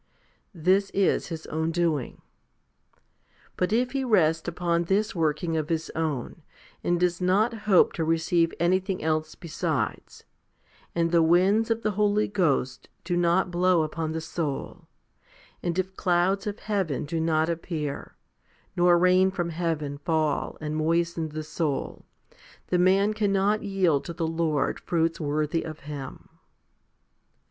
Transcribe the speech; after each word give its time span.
This 0.51 0.89
is 0.95 1.27
his 1.27 1.45
own 1.45 1.69
doing. 1.69 2.23
But 3.55 3.71
if 3.71 3.91
he 3.91 4.03
rests 4.03 4.47
upon 4.47 4.85
this 4.85 5.13
working 5.13 5.55
of 5.55 5.69
his 5.69 5.91
own, 5.91 6.41
and 6.83 6.99
does 6.99 7.21
not 7.21 7.53
hope 7.69 7.93
to 7.93 8.03
receive 8.03 8.51
anything 8.59 9.03
else 9.03 9.35
besides, 9.35 10.23
and 10.95 11.11
the 11.11 11.21
winds 11.21 11.69
of 11.69 11.83
the 11.83 11.91
Holy 11.91 12.27
Ghost 12.27 12.89
do 13.03 13.15
not 13.15 13.51
blow 13.51 13.83
upon 13.83 14.11
the 14.11 14.21
soul, 14.21 14.87
and 15.61 15.77
if 15.77 15.95
clouds 15.95 16.47
of 16.47 16.61
heaven 16.61 17.05
do 17.05 17.19
not 17.19 17.47
appear, 17.47 18.15
nor 18.75 18.97
rain 18.97 19.29
from 19.29 19.49
heaven 19.51 19.99
fall 19.99 20.57
and 20.59 20.75
moisten 20.75 21.29
the 21.29 21.43
soul, 21.43 22.05
the 22.69 22.79
man 22.79 23.13
cannot 23.13 23.61
yield 23.61 24.03
to 24.05 24.13
the 24.13 24.25
Lord 24.25 24.79
fruits 24.79 25.19
worthy 25.21 25.61
of 25.61 25.81
Him. 25.81 26.27